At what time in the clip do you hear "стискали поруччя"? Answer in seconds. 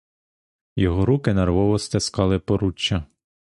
1.79-3.03